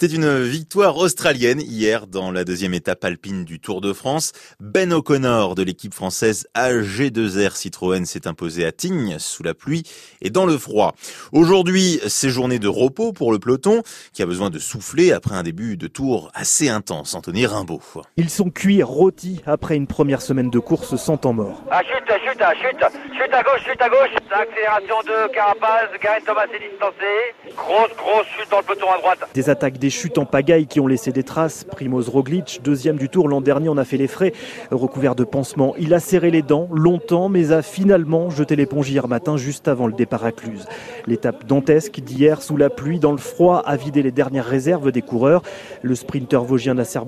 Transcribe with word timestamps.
C'était 0.00 0.14
une 0.14 0.42
victoire 0.44 0.96
australienne 0.96 1.60
hier 1.60 2.06
dans 2.06 2.30
la 2.30 2.44
deuxième 2.44 2.72
étape 2.72 3.04
alpine 3.04 3.44
du 3.44 3.58
Tour 3.58 3.80
de 3.80 3.92
France. 3.92 4.30
Ben 4.60 4.92
O'Connor 4.92 5.56
de 5.56 5.64
l'équipe 5.64 5.92
française 5.92 6.46
AG2R 6.54 7.56
Citroën 7.56 8.04
s'est 8.04 8.28
imposé 8.28 8.64
à 8.64 8.70
Tignes 8.70 9.16
sous 9.18 9.42
la 9.42 9.54
pluie 9.54 9.82
et 10.22 10.30
dans 10.30 10.46
le 10.46 10.56
froid. 10.56 10.94
Aujourd'hui, 11.32 11.98
c'est 12.06 12.30
journée 12.30 12.60
de 12.60 12.68
repos 12.68 13.12
pour 13.12 13.32
le 13.32 13.40
peloton 13.40 13.82
qui 14.12 14.22
a 14.22 14.26
besoin 14.26 14.50
de 14.50 14.60
souffler 14.60 15.10
après 15.10 15.34
un 15.34 15.42
début 15.42 15.76
de 15.76 15.88
tour 15.88 16.30
assez 16.32 16.68
intense. 16.68 17.16
Anthony 17.16 17.46
Rimbaud. 17.46 17.82
Ils 18.16 18.30
sont 18.30 18.50
cuits, 18.50 18.84
rôtis 18.84 19.42
après 19.46 19.74
une 19.74 19.88
première 19.88 20.22
semaine 20.22 20.50
de 20.50 20.60
course 20.60 20.94
sans 20.94 21.16
temps 21.16 21.32
mort. 21.32 21.60
Ah, 21.72 21.82
chute, 21.82 22.06
chute, 22.06 22.40
chute, 22.62 22.84
chute 23.20 23.34
à 23.34 23.42
gauche, 23.42 23.64
chute 23.68 23.82
à 23.82 23.88
gauche. 23.88 24.14
Accélération 24.30 25.00
de 25.08 25.34
Carapaz, 25.34 25.88
Gareth 26.00 26.24
Thomas 26.24 26.44
est 26.44 26.70
distancé. 26.70 27.34
Grosse, 27.56 27.96
grosse 27.96 28.26
chute 28.38 28.48
dans 28.48 28.58
le 28.58 28.62
peloton 28.62 28.92
à 28.92 28.98
droite. 28.98 29.18
Des 29.34 29.50
attaques, 29.50 29.78
des 29.78 29.87
chutes 29.90 30.18
en 30.18 30.24
pagaille 30.24 30.66
qui 30.66 30.80
ont 30.80 30.86
laissé 30.86 31.12
des 31.12 31.22
traces. 31.22 31.64
Primoz 31.64 32.08
Roglic, 32.08 32.60
deuxième 32.62 32.96
du 32.96 33.08
tour 33.08 33.28
l'an 33.28 33.40
dernier, 33.40 33.68
en 33.68 33.76
a 33.76 33.84
fait 33.84 33.96
les 33.96 34.06
frais. 34.06 34.32
Recouvert 34.70 35.14
de 35.14 35.24
pansements, 35.24 35.74
il 35.78 35.94
a 35.94 36.00
serré 36.00 36.30
les 36.30 36.42
dents 36.42 36.68
longtemps, 36.72 37.28
mais 37.28 37.52
a 37.52 37.62
finalement 37.62 38.30
jeté 38.30 38.56
l'éponge 38.56 38.90
hier 38.90 39.08
matin, 39.08 39.36
juste 39.36 39.68
avant 39.68 39.86
le 39.86 39.92
départ 39.92 40.24
à 40.24 40.32
Cluse. 40.32 40.66
L'étape 41.06 41.46
dantesque 41.46 42.00
d'hier, 42.00 42.42
sous 42.42 42.56
la 42.56 42.70
pluie, 42.70 42.98
dans 42.98 43.12
le 43.12 43.18
froid, 43.18 43.62
a 43.64 43.76
vidé 43.76 44.02
les 44.02 44.12
dernières 44.12 44.46
réserves 44.46 44.92
des 44.92 45.02
coureurs. 45.02 45.42
Le 45.82 45.94
sprinter 45.94 46.42
vosgien 46.44 46.74
Nasser 46.74 47.00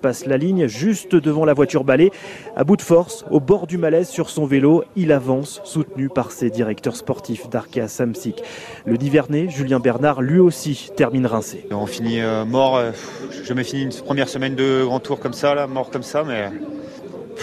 passe 0.00 0.26
la 0.26 0.36
ligne, 0.36 0.66
juste 0.66 1.14
devant 1.14 1.44
la 1.44 1.54
voiture 1.54 1.84
balai. 1.84 2.10
À 2.56 2.64
bout 2.64 2.76
de 2.76 2.82
force, 2.82 3.24
au 3.30 3.40
bord 3.40 3.66
du 3.66 3.78
malaise 3.78 4.08
sur 4.08 4.30
son 4.30 4.46
vélo, 4.46 4.84
il 4.96 5.12
avance, 5.12 5.60
soutenu 5.64 6.08
par 6.08 6.30
ses 6.30 6.50
directeurs 6.50 6.96
sportifs 6.96 7.48
d'Arkea 7.48 7.88
Samsic. 7.88 8.42
Le 8.84 8.96
Nivernais, 8.96 9.48
Julien 9.48 9.80
Bernard, 9.80 10.22
lui 10.22 10.38
aussi, 10.38 10.90
termine 10.96 11.26
rincé. 11.26 11.66
On 11.70 11.86
finit 11.86 12.20
euh, 12.28 12.44
mort. 12.44 12.76
Euh, 12.76 12.92
je 13.44 13.52
me 13.54 13.62
finis 13.62 13.82
une 13.82 13.92
première 13.92 14.28
semaine 14.28 14.54
de 14.54 14.84
grand 14.84 15.00
tour 15.00 15.18
comme 15.18 15.32
ça, 15.32 15.54
là, 15.54 15.66
mort 15.66 15.90
comme 15.90 16.02
ça, 16.02 16.22
mais. 16.24 16.48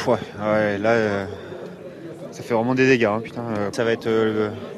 ouais, 0.07 0.17
ouais, 0.41 0.77
là. 0.77 1.27
Euh, 2.35 2.37
ça 2.37 2.43
fait 2.43 2.53
vraiment 2.53 2.75
des 2.75 2.87
dégâts, 2.87 3.05
hein, 3.05 3.21
putain. 3.23 3.43
Ça 3.71 3.83
va 3.83 3.91
être 3.91 4.09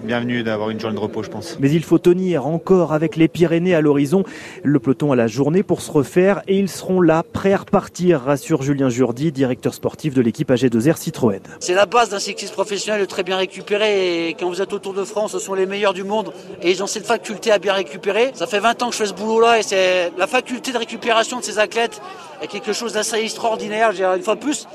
bienvenu 0.03 0.43
d'avoir 0.43 0.69
une 0.69 0.79
journée 0.79 0.95
de 0.95 1.01
repos, 1.01 1.23
je 1.23 1.29
pense. 1.29 1.57
Mais 1.59 1.71
il 1.71 1.83
faut 1.83 1.97
tenir 1.97 2.47
encore 2.47 2.93
avec 2.93 3.15
les 3.15 3.27
Pyrénées 3.27 3.75
à 3.75 3.81
l'horizon. 3.81 4.23
Le 4.63 4.79
peloton 4.79 5.11
à 5.11 5.15
la 5.15 5.27
journée 5.27 5.63
pour 5.63 5.81
se 5.81 5.91
refaire 5.91 6.41
et 6.47 6.57
ils 6.57 6.69
seront 6.69 7.01
là, 7.01 7.23
prêts 7.23 7.53
à 7.53 7.57
repartir, 7.57 8.21
rassure 8.21 8.61
Julien 8.61 8.89
Jourdi, 8.89 9.31
directeur 9.31 9.73
sportif 9.73 10.13
de 10.13 10.21
l'équipe 10.21 10.49
AG2R 10.49 10.97
Citroën. 10.97 11.41
C'est 11.59 11.73
la 11.73 11.85
base 11.85 12.09
d'un 12.09 12.19
cycliste 12.19 12.53
professionnel 12.53 13.05
très 13.07 13.23
bien 13.23 13.37
récupéré 13.37 14.29
et 14.29 14.33
quand 14.33 14.47
vous 14.47 14.61
êtes 14.61 14.73
au 14.73 14.79
Tour 14.79 14.93
de 14.93 15.03
France, 15.03 15.31
ce 15.31 15.39
sont 15.39 15.53
les 15.53 15.65
meilleurs 15.65 15.93
du 15.93 16.03
monde 16.03 16.31
et 16.61 16.71
ils 16.71 16.83
ont 16.83 16.87
cette 16.87 17.05
faculté 17.05 17.51
à 17.51 17.59
bien 17.59 17.73
récupérer. 17.73 18.31
Ça 18.33 18.47
fait 18.47 18.59
20 18.59 18.83
ans 18.83 18.87
que 18.87 18.93
je 18.93 18.99
fais 18.99 19.05
ce 19.05 19.13
boulot-là 19.13 19.59
et 19.59 19.63
c'est 19.63 20.11
la 20.17 20.27
faculté 20.27 20.71
de 20.71 20.77
récupération 20.77 21.39
de 21.39 21.43
ces 21.43 21.59
athlètes 21.59 22.01
est 22.41 22.47
quelque 22.47 22.73
chose 22.73 22.93
d'assez 22.93 23.17
extraordinaire. 23.17 23.91
Une 24.15 24.21
fois 24.21 24.35
de 24.35 24.39
plus, 24.39 24.67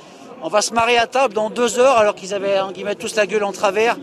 on 0.42 0.48
va 0.48 0.60
se 0.60 0.74
marrer 0.74 0.98
à 0.98 1.06
table 1.06 1.34
dans 1.34 1.50
deux 1.50 1.78
heures 1.78 1.96
alors 1.96 2.14
qu'ils 2.14 2.34
avaient 2.34 2.58
en 2.58 2.72
guillemets 2.72 2.96
tous 2.96 3.14
la 3.14 3.26
gueule 3.26 3.44
en 3.44 3.52
travers 3.52 3.96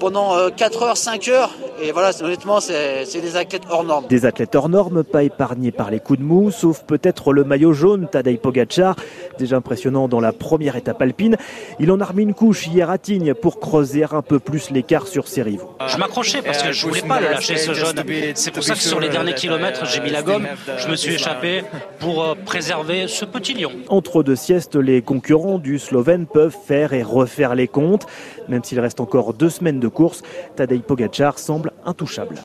pendant 0.00 0.50
4 0.50 0.82
euh, 0.82 0.86
heures, 0.86 0.96
5 0.96 1.28
heures. 1.28 1.50
Et 1.82 1.92
voilà, 1.92 2.10
honnêtement, 2.22 2.60
c'est 2.60 3.04
des 3.20 3.36
athlètes 3.36 3.64
hors 3.70 3.84
normes. 3.84 4.06
Des 4.08 4.26
athlètes 4.26 4.54
hors 4.54 4.68
normes, 4.68 5.04
pas 5.04 5.22
épargnés 5.22 5.72
par 5.72 5.90
les 5.90 6.00
coups 6.00 6.18
de 6.18 6.24
mou, 6.24 6.50
sauf 6.50 6.84
peut-être 6.84 7.32
le 7.32 7.44
maillot 7.44 7.72
jaune, 7.72 8.08
Tadej 8.10 8.38
Pogacar, 8.38 8.96
déjà 9.38 9.56
impressionnant 9.56 10.08
dans 10.08 10.20
la 10.20 10.32
première 10.32 10.76
étape 10.76 11.02
alpine. 11.02 11.36
Il 11.80 11.90
en 11.90 12.00
a 12.00 12.04
remis 12.04 12.22
une 12.22 12.34
couche 12.34 12.66
hier 12.66 12.90
à 12.90 12.98
Tignes 12.98 13.34
pour 13.34 13.60
creuser 13.60 14.04
un 14.10 14.22
peu 14.22 14.38
plus 14.38 14.70
l'écart 14.70 15.06
sur 15.06 15.28
ses 15.28 15.42
rivaux. 15.42 15.76
Je 15.86 15.96
m'accrochais 15.96 16.42
parce 16.42 16.62
que 16.62 16.72
je 16.72 16.86
voulais 16.86 17.02
pas 17.02 17.20
le 17.20 17.26
lâcher 17.26 17.56
ce 17.56 17.72
jaune. 17.74 17.96
C'est 18.34 18.52
pour 18.52 18.62
ça 18.62 18.74
que 18.74 18.80
sur 18.80 19.00
les 19.00 19.08
derniers 19.08 19.34
kilomètres, 19.34 19.86
j'ai 19.86 20.00
mis 20.00 20.10
la 20.10 20.22
gomme, 20.22 20.46
je 20.76 20.88
me 20.88 20.96
suis 20.96 21.14
échappé 21.14 21.64
pour 21.98 22.22
euh, 22.22 22.34
préserver 22.44 23.08
ce 23.08 23.24
petit 23.24 23.54
lion. 23.54 23.70
Entre 23.88 24.22
deux 24.22 24.36
siestes, 24.36 24.76
les 24.76 25.02
concurrents 25.02 25.58
du 25.58 25.78
Slovène 25.78 26.26
peuvent 26.26 26.56
faire 26.66 26.92
et 26.92 27.02
refaire 27.02 27.54
les 27.54 27.68
comptes. 27.68 28.06
Même 28.48 28.62
s'il 28.62 28.80
reste 28.80 29.00
encore 29.00 29.34
deux 29.34 29.50
semaines 29.50 29.80
de 29.80 29.88
course, 29.88 30.22
Tadej 30.56 30.82
Pogacar 30.82 31.38
intouchable. 31.86 32.32